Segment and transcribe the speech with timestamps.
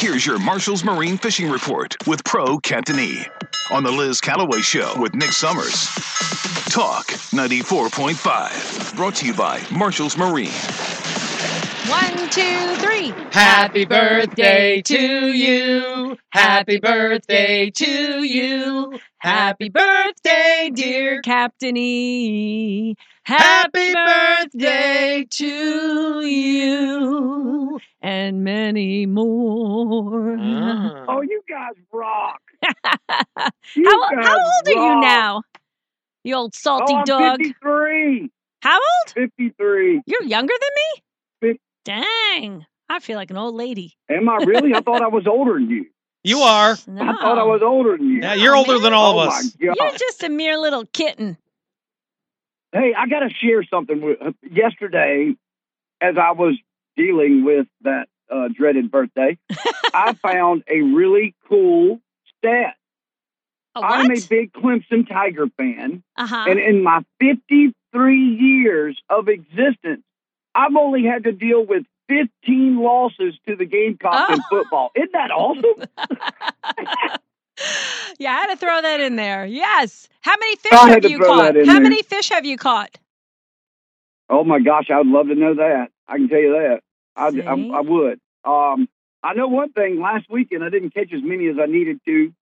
[0.00, 3.26] Here's your Marshall's Marine Fishing Report with Pro Cantonese
[3.70, 5.84] on the Liz Callaway Show with Nick Summers.
[6.70, 8.96] Talk 94.5.
[8.96, 10.48] Brought to you by Marshall's Marine.
[11.86, 13.12] One, two, three.
[13.30, 16.16] Happy birthday to you.
[16.30, 18.98] Happy birthday to you.
[19.18, 22.96] Happy birthday, dear Captain E.
[23.22, 27.78] Happy birthday to you.
[28.00, 30.36] And many more.
[30.38, 31.04] Ah.
[31.08, 32.40] Oh, you guys rock.
[32.62, 35.42] how, guys how old are you now?
[36.24, 37.38] You old salty oh, I'm dog.
[37.38, 38.30] 53.
[38.62, 39.14] How old?
[39.14, 40.02] 53.
[40.06, 41.02] You're younger than me?
[41.52, 42.66] Fif- Dang.
[42.88, 43.96] I feel like an old lady.
[44.10, 44.74] Am I really?
[44.74, 45.86] I thought I was older than you.
[46.22, 46.76] You are.
[46.86, 47.02] No.
[47.02, 48.20] I thought I was older than you.
[48.20, 49.56] Yeah, you're older than all oh of us.
[49.60, 49.76] my God.
[49.78, 51.38] You're just a mere little kitten.
[52.72, 55.34] Hey, I got to share something with yesterday
[56.00, 56.56] as I was
[56.96, 59.38] dealing with that uh, dreaded birthday.
[59.94, 62.00] I found a really cool
[62.38, 62.74] stat.
[63.74, 66.44] I'm a big Clemson Tiger fan, Uh-huh.
[66.48, 70.02] and in my 53 years of existence,
[70.54, 74.42] I've only had to deal with 15 losses to the Gamecocks in Oh.
[74.50, 74.90] football.
[74.96, 75.64] Isn't that awesome?
[78.18, 79.44] yeah, I had to throw that in there.
[79.46, 80.08] Yes.
[80.20, 81.56] How many fish I have you caught?
[81.56, 81.80] How there.
[81.80, 82.98] many fish have you caught?
[84.28, 85.88] Oh my gosh, I would love to know that.
[86.08, 86.80] I can tell you that.
[87.16, 88.20] I, I, I would.
[88.44, 88.88] Um,
[89.22, 90.00] I know one thing.
[90.00, 92.32] Last weekend, I didn't catch as many as I needed to.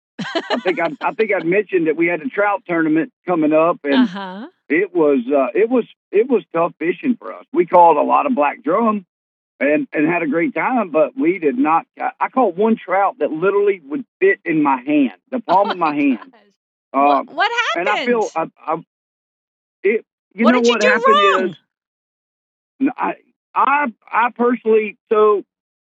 [0.50, 3.78] I think I, I think I mentioned that we had a trout tournament coming up,
[3.84, 4.48] and Uh-huh.
[4.68, 7.44] it was uh, it was it was tough fishing for us.
[7.52, 9.06] We caught a lot of black drum,
[9.60, 11.86] and and had a great time, but we did not.
[12.00, 15.94] I, caught one trout that literally would fit in my hand, the palm of my
[15.94, 16.34] hand.
[16.92, 17.88] Uh, what, what happened?
[17.88, 18.76] and I feel I, I
[19.82, 20.04] it.
[20.34, 21.50] You What know did you what do happened wrong?
[21.50, 21.56] is
[22.96, 23.14] I
[23.54, 25.42] I I personally so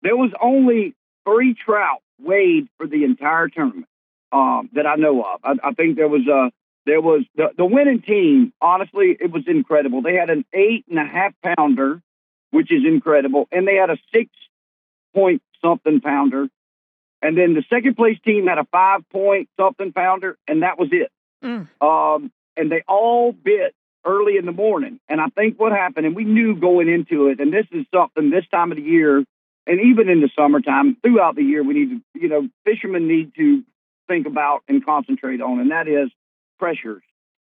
[0.02, 3.88] there was only three trout weighed for the entire tournament
[4.32, 5.42] um, that I know of.
[5.44, 6.52] I, I think there was a
[6.86, 8.54] there was the the winning team.
[8.62, 10.02] Honestly, it was incredible.
[10.02, 12.02] They had an eight and a half pounder,
[12.52, 14.30] which is incredible, and they had a six
[15.14, 16.48] point something pounder.
[17.22, 20.90] And then the second place team had a five point something pounder, and that was
[20.92, 21.12] it.
[21.44, 21.68] Mm.
[21.82, 23.74] Um, and they all bit
[24.06, 25.00] early in the morning.
[25.08, 28.30] And I think what happened, and we knew going into it, and this is something
[28.30, 29.24] this time of the year,
[29.68, 33.34] and even in the summertime, throughout the year, we need to, you know, fishermen need
[33.36, 33.64] to
[34.08, 36.10] think about and concentrate on, and that is
[36.60, 37.04] pressures.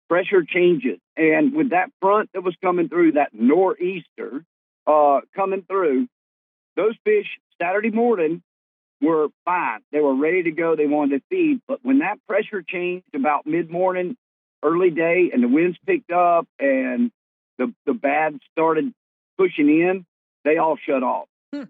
[0.09, 0.99] Pressure changes.
[1.15, 4.43] And with that front that was coming through, that nor'easter
[4.87, 6.07] uh, coming through,
[6.75, 7.27] those fish
[7.61, 8.41] Saturday morning
[9.01, 9.79] were fine.
[9.91, 10.75] They were ready to go.
[10.75, 11.61] They wanted to feed.
[11.67, 14.15] But when that pressure changed about mid morning,
[14.63, 17.11] early day, and the winds picked up and
[17.57, 18.93] the the bad started
[19.37, 20.05] pushing in,
[20.43, 21.27] they all shut off.
[21.53, 21.63] Hmm.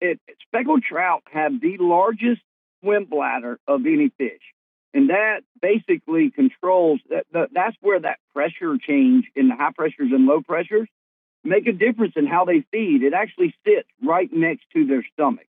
[0.00, 2.42] It, speckled trout have the largest
[2.82, 4.42] swim bladder of any fish.
[4.92, 7.48] And that basically controls that, that.
[7.52, 10.88] That's where that pressure change in the high pressures and low pressures
[11.44, 13.02] make a difference in how they feed.
[13.02, 15.46] It actually sits right next to their stomach.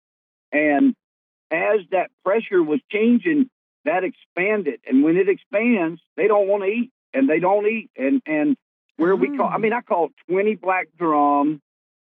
[0.52, 0.96] And
[1.52, 3.50] as that pressure was changing,
[3.86, 4.82] that expanded.
[4.88, 7.92] And when it expands, they don't want to eat and they don't eat.
[7.96, 8.58] And, and
[8.98, 11.62] where we call, I mean, I call 20 black drum.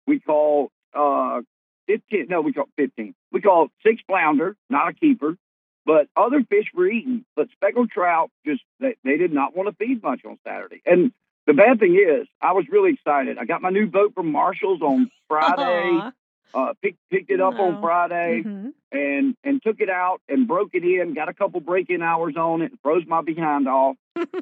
[0.07, 1.43] We call, uh,
[1.87, 3.15] 15, no, we call 15.
[3.33, 5.37] We call six flounder, not a keeper,
[5.85, 7.25] but other fish were eating.
[7.37, 10.81] But speckled trout just, they, they did not want to feed much on Saturday.
[10.87, 11.13] And
[11.47, 13.39] the bad thing is, I was really excited.
[13.39, 16.11] I got my new boat from Marshall's on Friday.
[16.55, 17.65] Uh, picked picked it up Wow.
[17.65, 18.73] on Friday Mhm.
[18.93, 21.13] and and took it out and broke it in.
[21.13, 23.97] Got a couple break in hours on it and froze my behind off.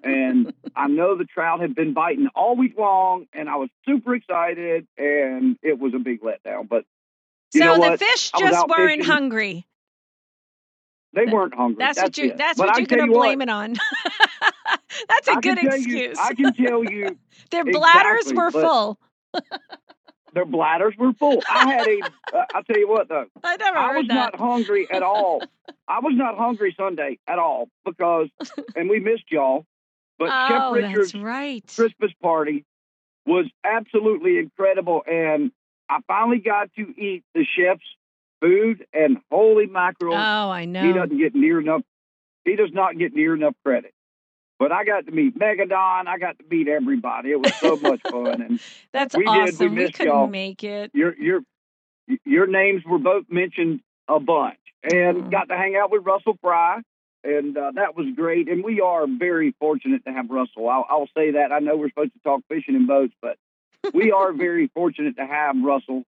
[0.05, 4.15] and I know the trout had been biting all week long, and I was super
[4.15, 4.87] excited.
[4.99, 6.69] And it was a big letdown.
[6.69, 6.85] But
[7.55, 7.99] you So the what?
[7.99, 9.05] fish just weren't fishing.
[9.11, 9.67] hungry.
[11.15, 11.77] they weren't hungry.
[11.79, 12.37] That's, what you it.
[12.37, 13.77] that's But what I you're tell gonna you what, blame it on.
[15.09, 16.17] that's a I good excuse.
[16.17, 17.19] You, I can tell you,
[17.51, 18.99] Their bladders exactly, were full.
[20.35, 21.43] their bladders were full.
[21.49, 22.01] I had a.
[22.37, 23.27] Uh, I'll tell you what though.
[23.43, 24.15] I never I was that.
[24.15, 25.43] not hungry at all.
[25.89, 28.29] I was not hungry Sunday at all because,
[28.75, 29.67] and we missed y'all.
[30.19, 31.67] But Chef oh, Richard's that's right.
[31.75, 32.65] Christmas party
[33.27, 35.51] was absolutely incredible, and
[35.89, 37.83] I finally got to eat the chef's
[38.41, 38.87] food.
[38.93, 41.83] And holy mackerel, Oh, I know he doesn't get near enough.
[42.45, 43.93] He does not get near enough credit.
[44.63, 46.07] But I got to meet Megadon.
[46.07, 47.33] I got to meet everybody.
[47.33, 48.61] It was so much fun, and
[48.93, 49.75] That's we did, we awesome.
[49.75, 50.29] We couldn't y'all.
[50.29, 50.93] make it.
[50.95, 51.41] your your
[52.25, 55.31] your names were both mentioned a bunch, and Mhm.
[55.33, 56.81] got to hang out with Russell Fry,
[57.25, 58.49] and uh, that was great.
[58.49, 60.69] And we are very fortunate to have Russell.
[60.69, 61.51] I'll, I'll say that.
[61.51, 63.39] I know we're supposed to talk fishing and boats, but
[63.93, 66.05] we are very fortunate to have Russell.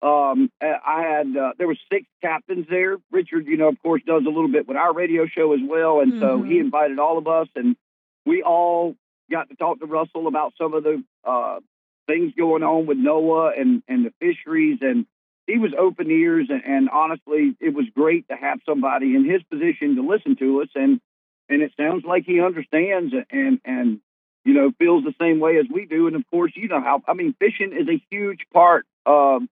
[0.00, 2.98] Um, I had uh, there was six captains there.
[3.10, 6.00] Richard, you know, of course, does a little bit with our radio show as well,
[6.00, 6.60] and so he Mhm.
[6.60, 7.76] invited all of us, and
[8.24, 8.96] we all
[9.30, 11.58] got to talk to Russell about some of the uh,
[12.06, 15.06] things going on with NOAA and and the fisheries, and
[15.48, 19.42] he was open ears, and, and honestly, it was great to have somebody in his
[19.44, 21.00] position to listen to us, and
[21.48, 24.00] and it sounds like he understands and and
[24.44, 27.02] you know feels the same way as we do, and of course, you know how
[27.08, 29.42] I mean, fishing is a huge part of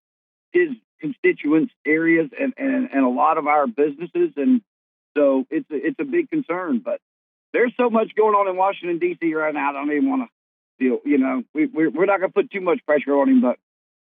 [0.56, 4.32] his constituents areas and, and, and a lot of our businesses.
[4.37, 4.62] And
[5.17, 7.00] so it's a, it's a big concern, but
[7.53, 9.35] there's so much going on in Washington D.C.
[9.35, 9.70] right now.
[9.70, 10.99] I don't even want to deal.
[11.05, 13.58] You know, we, we're we're not going to put too much pressure on him, but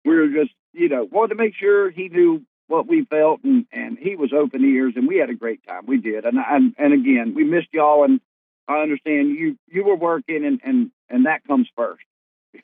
[0.06, 3.98] we're just you know wanted to make sure he knew what we felt, and and
[3.98, 5.86] he was open ears, and we had a great time.
[5.88, 8.20] We did, and and and again, we missed y'all, and
[8.68, 12.04] I understand you you were working, and and and that comes first.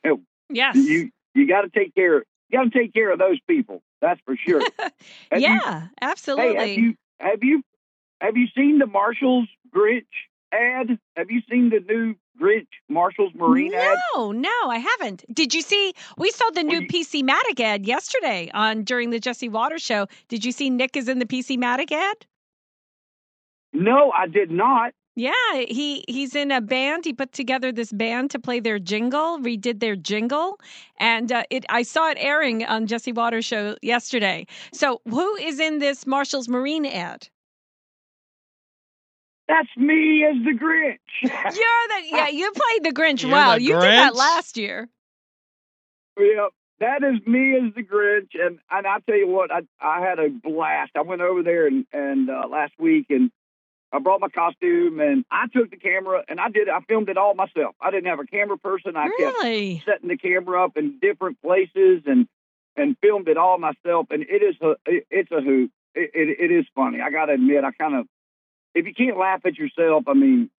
[0.49, 0.77] Yes.
[0.77, 2.23] you you got to take care.
[2.49, 3.81] You got to take care of those people.
[4.01, 4.61] That's for sure.
[4.79, 4.91] Have
[5.41, 6.55] you- yeah, Hey, absolutely.
[6.57, 7.63] have you have you
[8.21, 10.05] have you seen the Marshalls Grinch
[10.53, 10.97] ad?
[11.15, 13.97] Have you seen the new Grinch Marshalls Marine ad?
[14.15, 15.25] no, no, I haven't.
[15.33, 15.93] Did you see?
[16.17, 20.07] We saw the new you- PC Matic ad yesterday on during the Jesse Watters show.
[20.29, 22.25] Did you see Nick is in the PC Matic ad?
[23.73, 24.93] No, I did not.
[25.17, 25.31] Yeah,
[25.67, 27.03] he he's in a band.
[27.03, 30.59] He put together this band to play their jingle, redid their jingle,
[30.99, 31.65] and uh, it.
[31.69, 34.45] I saw it airing on Jesse Watters show yesterday.
[34.73, 37.29] So, who is in this Marshall's Marine ad?
[39.47, 40.99] That's me as the Grinch.
[41.23, 42.27] You're the yeah.
[42.27, 43.55] You played the Grinch You're well.
[43.55, 44.87] the You did that last year.
[46.19, 46.49] Yep,
[46.79, 50.19] that is me as the Grinch, and and I tell you what, I I had
[50.19, 50.91] a blast.
[50.95, 53.31] I went over there and and uh, last week, and
[53.91, 56.67] I brought my costume, and I took the camera, and I did.
[56.67, 57.75] I filmed it all myself.
[57.79, 58.97] I didn't have a camera person.
[58.97, 59.81] I kept Really?
[59.85, 62.27] setting the camera up in different places and
[62.75, 64.07] and filmed it all myself.
[64.11, 65.71] And it is a it's a hoot.
[65.95, 66.99] It, it, it is funny.
[67.01, 68.07] I got to admit, I kind of
[68.75, 70.49] if you can't laugh at yourself, I mean,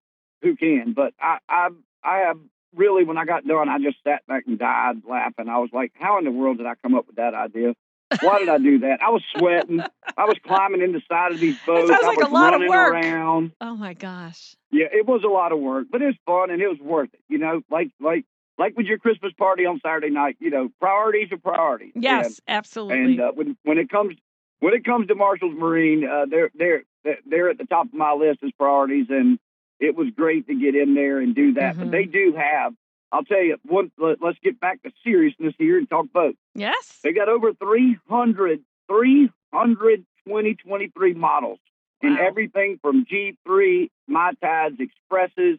[0.42, 0.94] who can?
[0.94, 1.68] But I I
[2.02, 2.38] I have
[2.74, 5.48] really when I got done, I just sat back and died laughing.
[5.48, 7.74] I was like, how in the world did I come up with that idea?
[8.22, 9.00] Why did I do that?
[9.02, 9.80] I was sweating.
[10.16, 11.88] I was climbing in the side of these boats.
[11.88, 12.92] sounds I like was a lot of work.
[12.94, 13.52] around.
[13.60, 14.54] Oh my gosh.
[14.70, 17.10] Yeah, it was a lot of work, but it was fun and it was worth
[17.12, 17.20] it.
[17.28, 18.24] You know, like like
[18.58, 20.36] like with your Christmas party on Saturday night.
[20.40, 21.92] You know, priorities are priorities.
[21.94, 22.96] Yes, And, absolutely.
[23.04, 24.16] and uh, when when it comes
[24.60, 26.82] when it comes to Marshall's Marine, uh, they're they're
[27.26, 29.38] they're at the top of my list as priorities, and
[29.80, 31.76] it was great to get in there and do that.
[31.76, 31.78] Mhm.
[31.80, 32.74] But they do have.
[33.10, 36.38] I'll tell you, one, let, let's get back to seriousness here and talk boats.
[36.54, 36.98] yes.
[37.02, 41.58] They got over 300, 300 2023 models
[42.02, 42.26] in Wow.
[42.26, 45.58] everything from G3, My Tides, Expresses,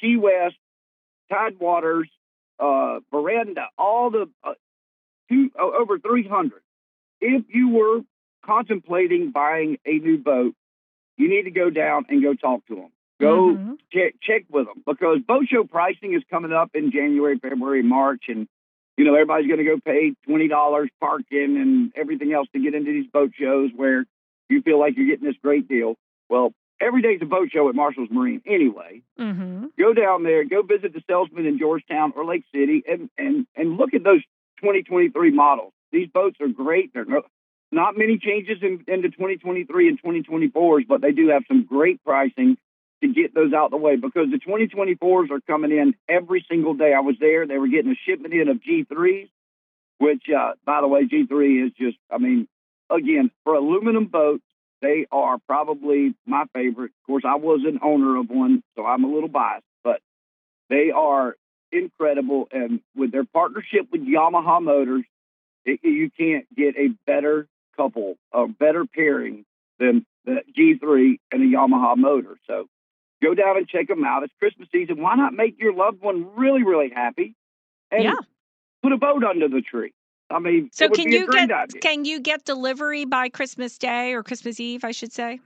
[0.00, 0.56] Key West,
[1.32, 2.08] Tidewaters,
[2.60, 4.52] uh, Veranda, all the uh,
[5.30, 6.60] two, over 300.
[7.20, 8.00] If you were
[8.44, 10.54] contemplating buying a new boat,
[11.16, 12.90] you need to go down and go talk to them.
[13.22, 13.78] Go Mhm.
[13.92, 18.24] check check with them because boat show pricing is coming up in January, February, March,
[18.28, 18.48] and
[18.96, 22.74] you know everybody's going to go pay twenty dollars parking and everything else to get
[22.74, 24.04] into these boat shows where
[24.48, 25.96] you feel like you're getting this great deal.
[26.28, 29.02] Well, every day's a boat show at Marshall's Marine anyway.
[29.18, 29.70] Mhm.
[29.78, 33.76] Go down there, go visit the salesman in Georgetown or Lake City, and and and
[33.76, 34.22] look at those
[34.58, 35.72] 2023 models.
[35.92, 36.92] These boats are great.
[36.92, 37.22] They're no,
[37.70, 42.56] not many changes in, into 2023 and 2024s, but they do have some great pricing
[43.02, 46.94] to get those out the way because the 2024s are coming in every single day.
[46.94, 49.28] I was there; they were getting a shipment in of G3s,
[49.98, 52.48] which, uh, by the way, G3 is just, I mean,
[52.90, 54.44] again, for aluminum boats,
[54.80, 56.92] they are probably my favorite.
[57.02, 60.00] Of course, I was an owner of one, so I'm a little biased, but
[60.68, 61.36] they are
[61.70, 62.48] incredible.
[62.52, 65.04] And with their partnership with Yamaha Motors,
[65.64, 69.44] it, you can't get a better couple, a better pairing
[69.78, 72.36] than the G3 and the Yamaha motor.
[72.46, 72.66] So
[73.22, 74.24] go down and check them out.
[74.24, 75.00] It's Christmas season.
[75.00, 77.34] Why not make your loved one really, really happy?
[77.90, 78.16] And Yeah.
[78.82, 79.92] put a boat under the tree.
[80.28, 81.80] I mean, So can you get idea.
[81.80, 85.40] can you get delivery by Christmas Day or Christmas Eve, I should say?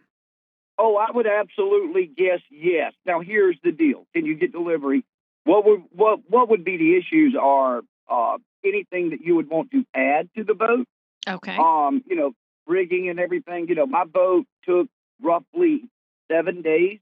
[0.78, 2.92] Oh, I would absolutely guess yes.
[3.04, 5.04] Now here's the deal: Can you get delivery?
[5.44, 7.34] What would what what would be the issues?
[7.34, 10.86] Are uh, anything that you would want to add to the boat?
[11.28, 11.56] Okay.
[11.56, 12.32] Um, you know,
[12.66, 13.68] rigging and everything.
[13.68, 14.88] You know, my boat took
[15.20, 15.82] roughly
[16.30, 17.00] seven days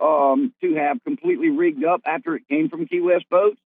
[0.00, 3.58] um, to have completely rigged up after it came from Key West Boats.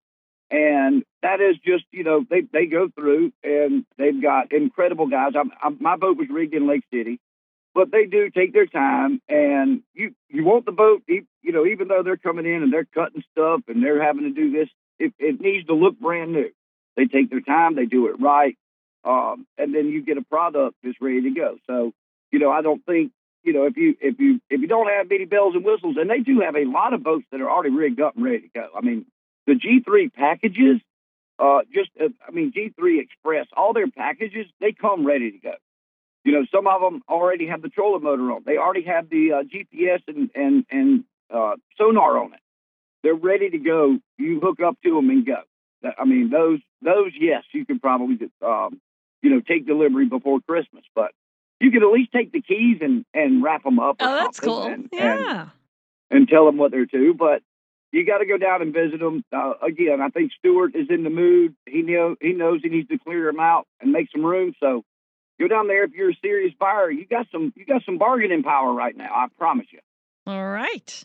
[0.49, 5.33] And that is just, you know, they, they go through and they've got incredible guys.
[5.37, 7.19] I'm, I'm, my boat was rigged in Lake City,
[7.75, 9.21] but they do take their time.
[9.27, 12.85] And you, you want the boat, you know, even though they're coming in and they're
[12.85, 14.69] cutting stuff and they're having to do this,
[14.99, 16.49] it, it needs to look brand new.
[16.95, 18.57] They take their time, they do it right.
[19.03, 21.57] um, and then you get a product that's ready to go.
[21.67, 21.93] So,
[22.31, 23.11] you know, I don't think
[23.47, 26.09] you know if you if you if you don't have any bells and whistles, and
[26.09, 28.49] they do have a lot of boats that are already rigged up and ready to
[28.53, 28.67] go.
[28.77, 29.05] I mean,
[29.47, 30.81] the G3 packages,
[31.39, 35.53] uh, just uh, I mean G3 Express, all their packages they come ready to go.
[36.25, 38.43] You know, some of them already have the trolling motor on.
[38.45, 42.41] They already have the uh, GPS and and and uh, sonar on it.
[43.01, 43.97] They're ready to go.
[44.17, 45.41] You hook up to them and go.
[45.97, 48.81] I mean, those those yes, you could probably um,
[49.21, 51.13] you know take delivery before Christmas, but
[51.59, 53.97] you could at least take the keys and and wrap them up.
[53.99, 54.63] Oh, that's cool.
[54.63, 55.41] And, yeah.
[55.41, 55.51] And,
[56.09, 57.41] and tell them what they're to, but
[57.91, 59.23] you got to go down and visit them.
[59.31, 61.55] Uh, again, I think Stewart is in the mood.
[61.65, 64.53] He know he knows he needs to clear them out and make some room.
[64.59, 64.83] So
[65.39, 66.91] go down there if you're a serious buyer.
[66.91, 69.09] You got some you got some bargaining power right now.
[69.13, 69.79] I promise you.
[70.25, 71.03] All right.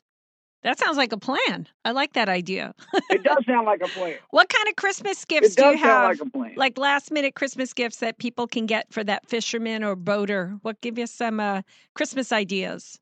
[0.63, 1.67] That sounds like a plan.
[1.85, 2.75] I like that idea.
[3.11, 4.17] it does sound like a plan.
[4.31, 6.05] What kind of Christmas gifts do you have?
[6.05, 6.55] Like a plan.
[6.57, 10.57] Like last minute Christmas gifts that people can get for that fisherman or boater.
[10.63, 11.63] What give you some uh,
[11.95, 13.01] Christmas ideas?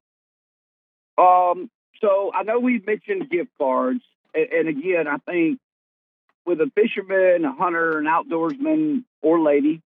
[1.18, 4.00] Um, so I know we've mentioned gift cards,
[4.34, 5.58] and, and again, I think
[6.46, 9.82] with a fisherman, a hunter, an outdoorsman, or lady,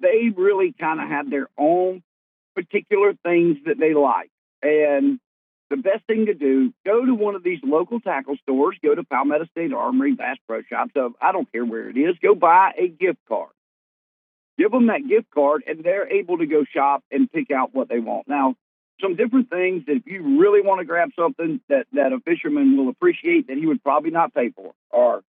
[0.00, 2.02] they really kind of have their own
[2.54, 4.30] particular things that they like.
[4.62, 5.18] And
[5.70, 9.04] the best thing to do, go to one of these local tackle stores, go to
[9.04, 12.72] Palmetto State Armory, Bass Pro Shops, So I don't care where it is, go buy
[12.76, 13.50] a gift card.
[14.58, 17.88] Give them that gift card, and they're able to go shop and pick out what
[17.88, 18.28] they want.
[18.28, 18.56] Now,
[19.00, 22.76] some different things that if you really want to grab something that, that a fisherman
[22.76, 25.22] will appreciate that he would probably not pay for are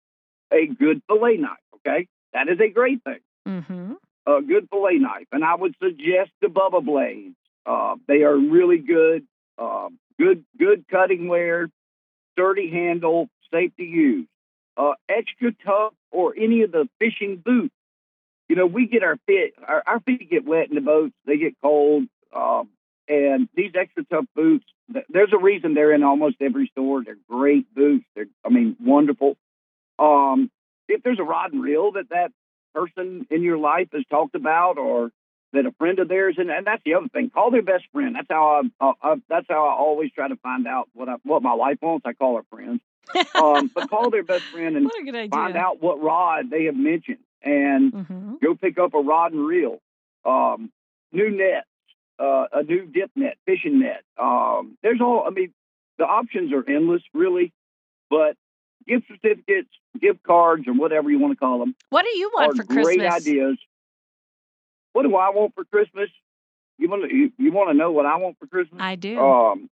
[0.52, 1.58] a good fillet knife.
[1.76, 2.08] Okay.
[2.34, 3.20] That is a great thing.
[3.48, 3.94] Mm-hmm.
[4.26, 5.28] A good fillet knife.
[5.32, 7.36] And I would suggest the Bubba blades.
[7.66, 9.26] Uh, they are really good.
[9.58, 9.90] Uh,
[10.20, 11.70] good, good cutting wear,
[12.34, 14.28] sturdy handle, safe to use.
[14.78, 17.74] Uh, extra tough or any of the fishing boots.
[18.48, 21.14] You know, we get our feet, our, our feet get wet in the boats.
[21.26, 22.06] They get cold.
[22.36, 22.70] Um,
[23.08, 24.66] and these XTRATUF boots,
[25.10, 27.04] there's a reason they're in almost every store.
[27.04, 28.06] They're great boots.
[28.16, 29.36] They're, I mean, wonderful.
[29.98, 30.50] Um,
[30.88, 32.32] if there's a rod and reel that that
[32.74, 35.12] person in your life has talked about, or
[35.54, 37.30] that a friend of theirs, and, and that's the other thing.
[37.30, 38.16] Call their best friend.
[38.16, 41.16] That's how I, uh, I that's how I always try to find out what I,
[41.24, 42.06] what my wife wants.
[42.06, 42.82] I call her friends.
[43.36, 47.92] um, but call their best friend and find out what rod they have mentioned, and
[47.92, 48.34] mm-hmm.
[48.44, 49.80] go pick up a rod and reel.
[50.26, 50.72] Um,
[51.12, 51.66] new net,
[52.20, 54.04] uh, a new dip net, fishing net.
[54.18, 55.54] Um, there's all, I mean,
[55.98, 57.52] the options are endless, really,
[58.12, 58.36] but
[58.88, 61.76] gift certificates, gift cards, or whatever you want to call them.
[61.90, 62.86] What do you want for Christmas?
[62.86, 63.58] Great ideas.
[64.94, 66.10] What do I want for Christmas?
[66.78, 68.82] You want to you, you want to know what I want for Christmas?
[68.82, 69.20] I do.
[69.20, 69.70] Um,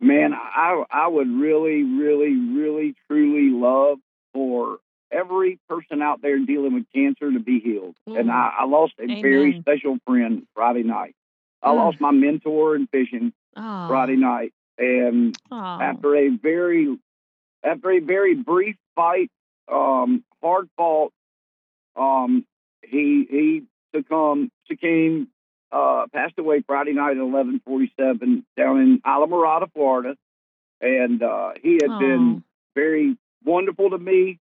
[0.00, 3.98] man, I I would really, really, really, truly love
[4.32, 4.78] for
[5.10, 7.96] every person out there dealing with cancer to be healed.
[8.08, 8.16] Ooh.
[8.16, 9.22] And I, I lost a Amen.
[9.22, 11.14] very special friend Friday night.
[11.62, 11.76] I Mm.
[11.76, 13.88] lost my mentor in fishing oh.
[13.88, 15.56] Friday night, and Oh.
[15.56, 16.98] after a very
[17.62, 19.30] after a very brief fight,
[19.68, 21.12] um, hard fought,
[21.96, 22.44] um,
[22.82, 23.62] he he
[23.94, 25.28] succumbed succumbed
[25.72, 30.16] uh, passed away Friday night at eleven forty seven down in Islamorada, Florida,
[30.80, 34.38] and uh, he had been very wonderful to me.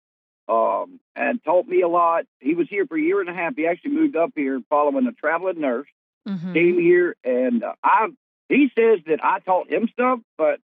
[0.49, 2.25] Um, and taught me a lot.
[2.41, 3.55] He was here for a year and a half.
[3.55, 5.89] He actually moved up here following a traveling nurse
[6.27, 6.55] Mhm.
[6.55, 8.09] came here and uh, I
[8.49, 10.61] he says that I taught him stuff, but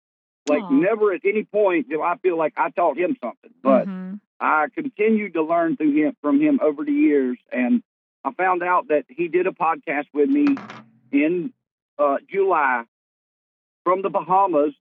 [0.47, 0.71] like Aw.
[0.71, 3.51] never at any point do I feel like I taught him something.
[3.61, 4.21] But Mhm.
[4.39, 7.83] I continued to learn through him from him over the years, and
[8.25, 10.47] I found out that he did a podcast with me
[11.11, 11.53] in
[11.99, 12.85] uh, July
[13.85, 14.75] from the Bahamas,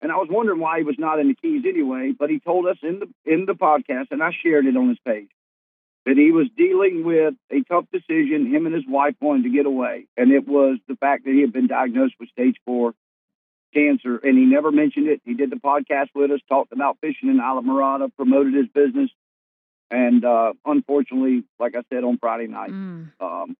[0.00, 2.12] and I was wondering why he was not in the Keys anyway.
[2.16, 4.98] But he told us in the in the podcast, and I shared it on his
[5.04, 5.30] page
[6.06, 8.52] that he was dealing with a tough decision.
[8.52, 11.40] Him and his wife wanted to get away, and it was the fact that he
[11.40, 12.94] had been diagnosed with stage four
[13.72, 15.20] cancer, and he never mentioned it.
[15.24, 19.10] He did the podcast with us, talked about fishing in Islamorada, promoted his business,
[19.94, 23.10] and uh, unfortunately, like I said on Friday night, Mm.
[23.20, 23.56] um,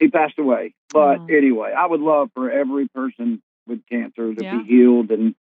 [0.00, 0.74] he passed away.
[0.90, 1.26] But Oh.
[1.28, 4.58] anyway, I would love for every person with cancer to Yeah.
[4.58, 5.34] be healed, and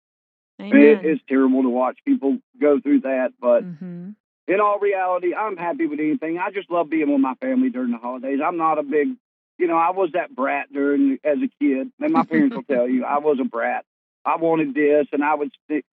[0.60, 4.16] it is terrible to watch people go through that, but Mhm.
[4.48, 6.38] in all reality, I'm happy with anything.
[6.38, 8.40] I just love being with my family during the holidays.
[8.42, 9.10] I'm not a big,
[9.58, 12.88] you know, I was that brat during as a kid, and my parents will tell
[12.88, 13.86] you I was a brat.
[14.26, 15.86] I wanted this, and I would stick,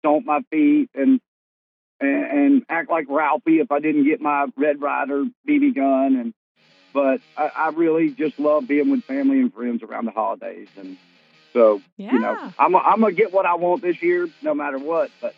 [0.00, 1.20] stomp my feet and,
[2.00, 6.16] and and act like Ralphie if I didn't get my Red Ryder BB gun.
[6.16, 6.34] And
[6.92, 10.96] but I, I really just love being with family and friends around the holidays, and
[11.52, 12.12] so Yeah.
[12.12, 15.10] you know, I'm I'm gonna get what I want this year, no matter what.
[15.20, 15.34] But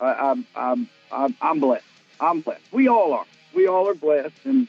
[0.00, 1.84] I, I'm I'm I'm I'm blessed.
[2.20, 2.62] I'm blessed.
[2.72, 3.26] We all are.
[3.54, 4.68] We all are blessed, and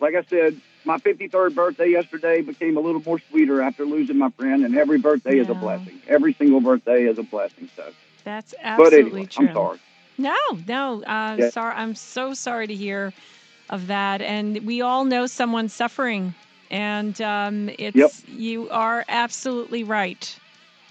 [0.00, 4.30] like I said, my 53rd birthday yesterday became a little more sweeter after losing my
[4.30, 6.00] friend, and every birthday is a blessing.
[6.06, 7.68] Every single birthday is a blessing.
[7.74, 7.84] So,
[8.24, 9.46] That's but absolutely anyway, true.
[9.48, 9.78] I'm sorry.
[10.18, 10.34] No,
[10.66, 11.02] no.
[11.04, 11.50] Uh, Yeah.
[11.50, 13.12] Sorry, I'm so sorry to hear
[13.70, 14.22] of that.
[14.22, 16.34] And we all know someone suffering,
[16.70, 18.38] and um, it's Yep.
[18.38, 20.36] you are absolutely right.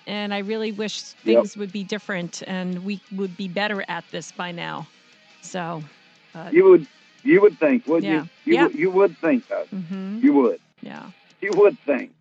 [0.07, 1.15] And I really wish Yep.
[1.23, 4.87] things would be different, and we would be better at this by now.
[5.41, 5.83] So,
[6.35, 6.87] uh, You would,
[7.23, 8.25] you would think, wouldn't Yeah.
[8.45, 8.53] you?
[8.53, 8.67] You, Yeah.
[8.67, 9.67] would, you would think that.
[9.71, 10.59] mhm, You would.
[10.81, 11.09] yeah.
[11.41, 12.11] You would think.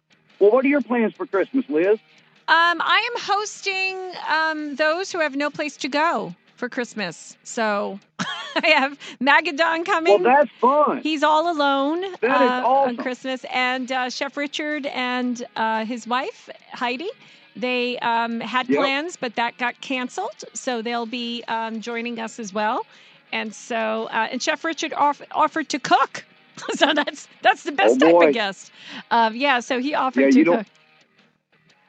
[0.41, 1.99] Well, what are your plans for Christmas, Liz?
[2.47, 6.35] Um, I am hosting um, those who have no place to go
[6.65, 7.37] for Christmas.
[7.45, 10.23] So I have Magadon coming.
[10.25, 11.03] Well, that's fun.
[11.03, 12.97] He's all alone uh, on awesome.
[12.97, 17.11] Christmas, and uh, Chef Richard and uh, his wife Heidi.
[17.57, 18.79] They um, had Yep.
[18.79, 22.87] plans, but that got canceled, so they'll be um, joining us as well.
[23.33, 26.25] And so, uh, and Chef Richard off- offered to cook,
[26.75, 28.73] so that's that's the best Oh, type of guest.
[29.11, 30.67] Um, yeah, so he offered Yeah, to cook.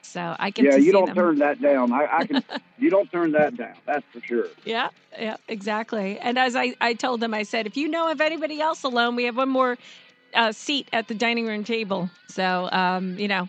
[0.06, 0.64] So I can.
[0.64, 1.16] yeah, you don't them.
[1.16, 1.92] turn that down.
[1.92, 2.44] I, I can.
[2.78, 3.74] you don't turn that down.
[3.86, 4.48] That's for sure.
[4.64, 6.18] Yeah, yeah, exactly.
[6.18, 9.16] And as I, I told them, I said, if you know of anybody else alone,
[9.16, 9.78] we have one more
[10.34, 12.10] uh, seat at the dining room table.
[12.28, 13.48] So, um, you know,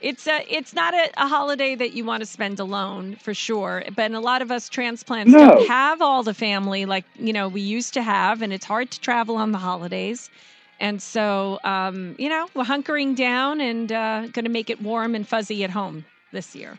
[0.00, 3.84] it's a, it's not a, a holiday that you want to spend alone for sure.
[3.94, 5.40] But a lot of us transplants No.
[5.40, 8.90] don't have all the family like you know we used to have, and it's hard
[8.92, 10.30] to travel on the holidays.
[10.78, 15.14] And so, um, you know, we're hunkering down and uh, going to make it warm
[15.14, 16.78] and fuzzy at home this year.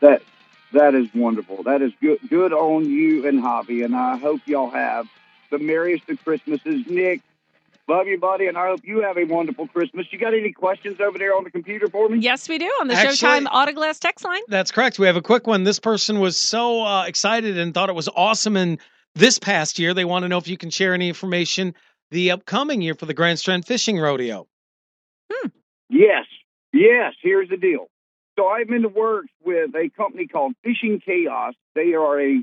[0.00, 0.22] That
[0.72, 1.62] that is wonderful.
[1.62, 2.18] That is good.
[2.28, 5.06] Good on you and Hobby, and I hope y'all have
[5.50, 6.86] the merriest of Christmases.
[6.86, 7.22] Nick,
[7.88, 10.06] love you, buddy, and I hope you have a wonderful Christmas.
[10.10, 12.18] You got any questions over there on the computer for me?
[12.18, 14.42] Yes, we do on the Actually- Showtime Autoglass text line.
[14.48, 14.98] That's correct.
[14.98, 15.64] We have a quick one.
[15.64, 18.56] This person was so uh, excited and thought it was awesome.
[18.56, 18.78] And
[19.14, 21.74] this past year, they want to know if you can share any information
[22.10, 24.46] the upcoming year for the Grand Strand Fishing Rodeo.
[25.88, 26.26] Yes,
[26.72, 27.14] yes.
[27.22, 27.86] Here's the deal.
[28.38, 31.54] So I'm in the works with a company called Fishing Chaos.
[31.74, 32.42] They are a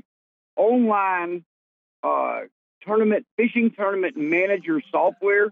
[0.56, 1.44] online
[2.02, 2.40] uh,
[2.82, 5.50] tournament fishing tournament manager software,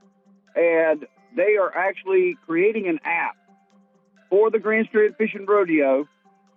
[0.56, 3.36] and they are actually creating an app
[4.30, 6.08] for the Grand Strand Fishing Rodeo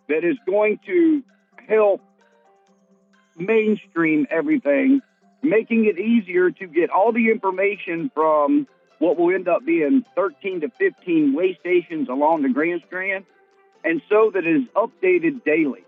[0.07, 1.23] that is going to
[1.67, 2.01] help
[3.37, 5.01] mainstream everything,
[5.49, 8.67] making it easier to get all the information from
[8.99, 13.25] what will end up being 13 to 15 way stations along the Grand Strand,
[13.83, 15.83] and so that it is updated daily.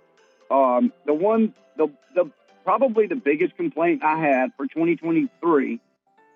[0.51, 2.29] Um, the one, the, the
[2.63, 5.79] probably the biggest complaint I had for 2023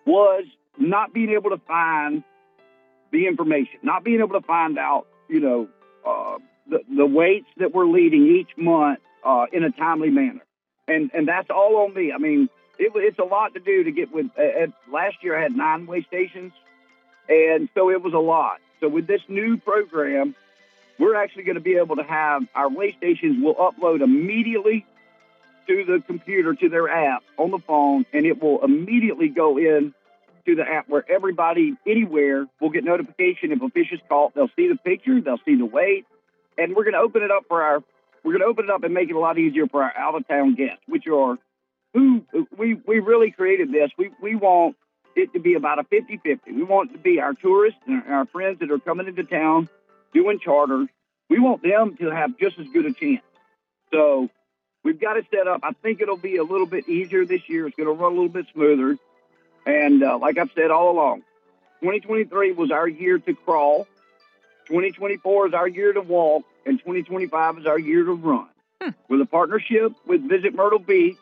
[0.05, 0.45] was
[0.77, 2.23] not being able to find
[3.11, 5.67] the information, not being able to find out, you know,
[6.05, 6.37] uh,
[6.69, 10.41] the, the weights that we're leading each month uh, in a timely manner.
[10.87, 12.11] And, and that's all on me.
[12.11, 14.27] I mean, it, it's a lot to do to get with.
[14.37, 16.53] Uh, last year I had nine way stations,
[17.29, 18.59] and so it was a lot.
[18.79, 20.35] So with this new program,
[20.97, 24.85] we're actually going to be able to have our way stations will upload immediately
[25.67, 29.93] to the computer to their app on the phone, and it will immediately go in
[30.45, 34.33] to the app where everybody anywhere will get notification if a fish is caught.
[34.33, 36.05] They'll see the picture, they'll see the weight,
[36.57, 37.83] and we're going to open it up for our.
[38.23, 40.13] We're going to open it up and make it a lot easier for our out
[40.13, 41.39] of town guests, which are
[41.93, 42.25] who
[42.57, 43.91] we we really created this.
[43.97, 44.75] We we want
[45.15, 46.39] it to be about a 50-50.
[46.47, 49.67] We want it to be our tourists and our friends that are coming into town
[50.13, 50.87] doing charters.
[51.29, 53.23] We want them to have just as good a chance.
[53.93, 54.29] So
[54.83, 55.61] we've got it set up.
[55.63, 57.67] I think it'll be a little bit easier this year.
[57.67, 58.97] It's going to run a little bit smoother.
[59.65, 61.21] And uh, like I've said all along,
[61.81, 63.87] 2023 was our year to crawl.
[64.67, 68.47] 2024 is our year to walk, and 2025 is our year to run.
[69.09, 71.19] With a partnership with Visit Myrtle Beach,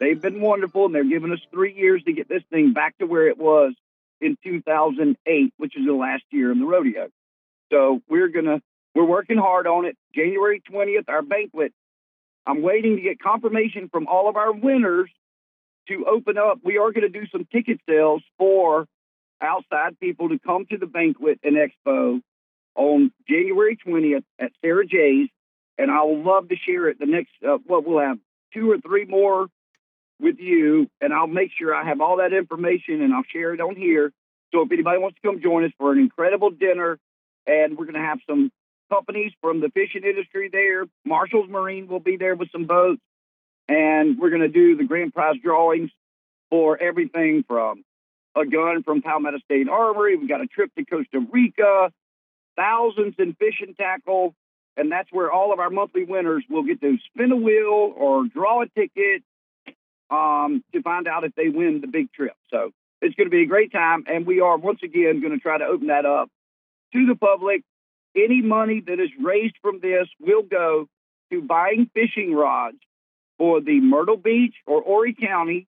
[0.00, 3.06] they've been wonderful, and they're giving us three years to get this thing back to
[3.06, 3.74] where it was
[4.20, 7.08] in 2008, which is the last year in the rodeo.
[7.70, 8.60] So we're gonna
[8.94, 9.96] we're working hard on it.
[10.14, 11.72] January 20th, our banquet.
[12.46, 15.10] I'm waiting to get confirmation from all of our winners
[15.88, 16.58] to open up.
[16.64, 18.86] We are going to do some ticket sales for
[19.40, 22.20] outside people to come to the banquet and expo
[22.74, 25.28] on January 20th at Sarah J's,
[25.76, 26.98] and I will love to share it.
[26.98, 28.18] The next, uh, what we'll have
[28.54, 29.48] two or three more
[30.20, 33.60] with you, and I'll make sure I have all that information and I'll share it
[33.60, 34.12] on here.
[34.52, 36.98] So if anybody wants to come join us for an incredible dinner,
[37.46, 38.50] and we're going to have some
[38.90, 40.84] companies from the fishing industry there.
[41.04, 43.00] Marshall's Marine will be there with some boats,
[43.68, 45.90] and we're going to do the grand prize drawings
[46.50, 47.84] for everything from
[48.36, 50.16] a gun from Palmetto State Armory.
[50.16, 51.90] We've got a trip to Costa Rica,
[52.56, 54.34] thousands in fishing tackle,
[54.76, 58.26] and that's where all of our monthly winners will get to spin a wheel or
[58.26, 59.22] draw a ticket
[60.10, 62.34] um, to find out if they win the big trip.
[62.50, 65.38] So It's going to be a great time, and we are once again going to
[65.38, 66.30] try to open that up
[66.92, 67.62] to the public.
[68.16, 70.88] Any money that is raised from this will go
[71.30, 72.78] to buying fishing rods
[73.36, 75.66] for the Myrtle Beach or Horry County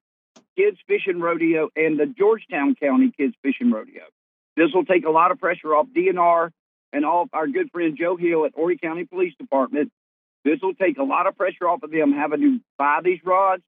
[0.57, 4.03] Kids Fishing Rodeo and the Georgetown County Kids Fishing Rodeo.
[4.57, 6.51] This will take a lot of pressure off DNR
[6.93, 9.93] and all our good friend Joe Hill at Horry County Police Department.
[10.45, 13.63] This will take a lot of pressure off of them having to buy these rods.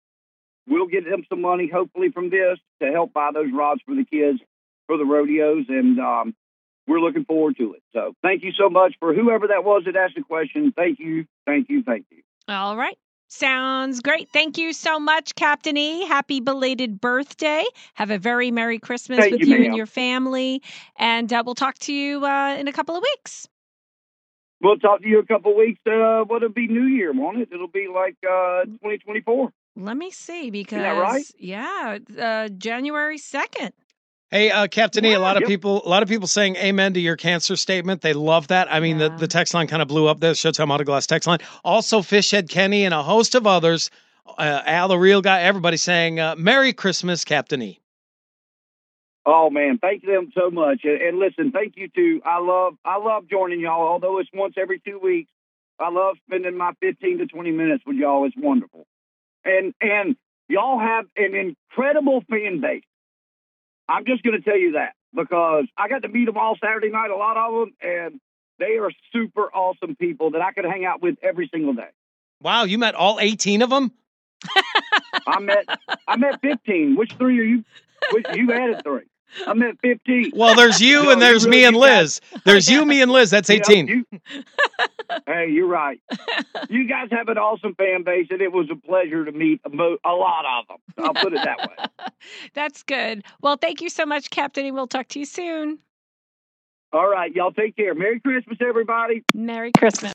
[0.67, 4.05] We'll get them some money, hopefully, from this to help buy those rods for the
[4.05, 4.41] kids
[4.87, 6.35] for the rodeos, and um,
[6.87, 7.83] we're looking forward to it.
[7.93, 10.73] So, thank you so much for whoever that was that asked the question.
[10.75, 12.23] Thank you, thank you, thank you.
[12.49, 12.97] All right.
[13.35, 14.29] Sounds great.
[14.29, 16.05] Thank you so much, Captain E.
[16.05, 17.65] Happy belated birthday.
[17.95, 20.61] Have a very Merry Christmas Thank with you, you, and your family.
[20.99, 23.49] And uh, we'll talk to you uh, in a couple of weeks.
[24.61, 25.81] We'll talk to you a couple of weeks.
[25.87, 27.49] Uh, what it'll be New Year, won't it?
[27.51, 29.51] It'll be like uh, 2024.
[29.77, 31.25] Let me see because that right?
[31.39, 33.73] yeah, uh, January 2nd.
[34.31, 35.49] Hey, uh, Captain E, a lot of Yep.
[35.49, 38.01] people, a lot of people saying amen to your cancer statement.
[38.01, 38.73] They love that.
[38.73, 39.09] I mean, Yeah.
[39.09, 40.33] the, the text line kind of blew up there.
[40.33, 41.41] Showtime Auto Glass text line.
[41.65, 43.91] Also, Fishhead Kenny and a host of others.
[44.27, 47.79] Uh, Al, the real guy, everybody saying uh, Merry Christmas, Captain E.
[49.25, 50.81] Oh man, thank them so much.
[50.85, 52.21] And, and listen, thank you too.
[52.25, 53.87] I love I love joining y'all.
[53.87, 55.31] Although it's once every two weeks,
[55.79, 58.25] I love spending my fifteen to twenty minutes with y'all.
[58.27, 58.87] It's wonderful.
[59.45, 60.17] And and
[60.49, 62.85] y'all have an incredible fan base.
[63.89, 66.91] I'm just going to tell you that because I got to meet them all Saturday
[66.91, 68.21] night, a lot of them, and
[68.59, 71.91] they are super awesome people that I could hang out with every single day.
[72.41, 73.93] Wow, you met all 18 of them?
[75.27, 75.65] I met
[76.09, 76.97] I met 15.
[76.97, 77.65] Which three are you?
[78.13, 79.05] Which you added three.
[79.47, 80.33] I met 15.
[80.35, 82.01] Well, there's you No, and you there's really me and did that.
[82.03, 82.21] Liz.
[82.45, 83.31] There's you, me, and Liz.
[83.31, 83.87] That's You know, 18.
[83.89, 84.07] you-
[85.27, 86.01] hey, you're right.
[86.69, 89.71] You guys have an awesome fan base, and it was a pleasure to meet a,
[89.71, 91.05] mo- a lot of them.
[91.05, 92.07] I'll put it that way.
[92.55, 93.25] That's good.
[93.41, 94.67] Well, thank you so much, Captain.
[94.67, 94.71] E.
[94.73, 95.79] We'll talk to you soon.
[96.93, 97.95] All right, y'all take care.
[97.95, 99.25] Merry Christmas, everybody.
[99.33, 100.11] Merry Christmas.